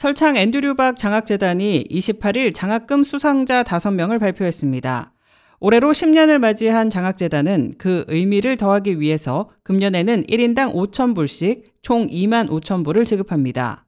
[0.00, 5.12] 설창 앤드류박 장학재단이 28일 장학금 수상자 5명을 발표했습니다.
[5.60, 13.84] 올해로 10년을 맞이한 장학재단은 그 의미를 더하기 위해서 금년에는 1인당 5,000불씩 총 2만 5,000불을 지급합니다.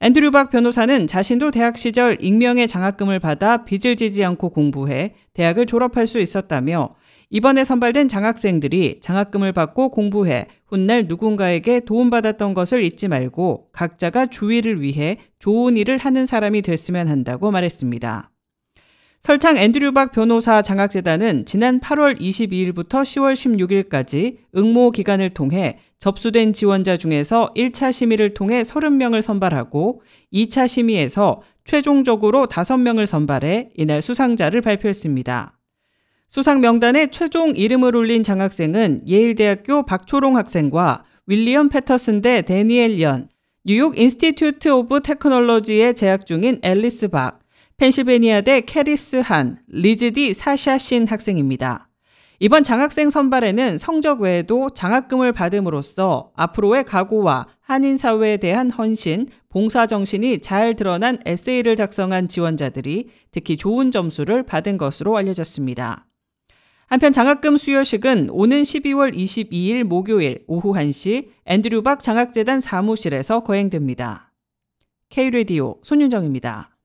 [0.00, 6.06] 앤드류 박 변호사는 자신도 대학 시절 익명의 장학금을 받아 빚을 지지 않고 공부해 대학을 졸업할
[6.06, 6.94] 수 있었다며
[7.30, 15.18] 이번에 선발된 장학생들이 장학금을 받고 공부해 훗날 누군가에게 도움받았던 것을 잊지 말고 각자가 주위를 위해
[15.38, 18.30] 좋은 일을 하는 사람이 됐으면 한다고 말했습니다.
[19.20, 26.96] 설창 앤드류 박 변호사 장학재단은 지난 8월 22일부터 10월 16일까지 응모 기간을 통해 접수된 지원자
[26.96, 35.57] 중에서 1차 심의를 통해 30명을 선발하고 2차 심의에서 최종적으로 5명을 선발해 이날 수상자를 발표했습니다.
[36.28, 43.28] 수상 명단에 최종 이름을 올린 장학생은 예일대학교 박초롱 학생과 윌리엄 패터슨대 데니엘 연,
[43.64, 47.40] 뉴욕 인스티튜트 오브 테크놀로지에 재학 중인 앨리스 박,
[47.78, 51.88] 펜실베니아대 캐리스 한, 리즈디 사샤 신 학생입니다.
[52.40, 60.40] 이번 장학생 선발에는 성적 외에도 장학금을 받음으로써 앞으로의 각오와 한인 사회에 대한 헌신, 봉사 정신이
[60.40, 66.07] 잘 드러난 에세이를 작성한 지원자들이 특히 좋은 점수를 받은 것으로 알려졌습니다.
[66.88, 74.32] 한편 장학금 수여식은 오는 12월 22일 목요일 오후 1시 앤드류 박 장학재단 사무실에서 거행됩니다.
[75.10, 76.77] K-레디오 손윤정입니다.